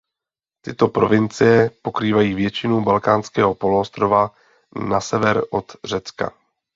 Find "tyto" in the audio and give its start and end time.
0.61-0.87